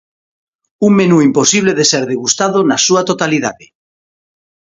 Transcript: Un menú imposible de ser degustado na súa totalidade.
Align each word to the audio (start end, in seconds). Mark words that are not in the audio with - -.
Un 0.87 0.93
menú 0.99 1.17
imposible 1.27 1.75
de 1.79 1.85
ser 1.91 2.03
degustado 2.11 2.59
na 2.69 2.77
súa 2.85 3.01
totalidade. 3.09 3.65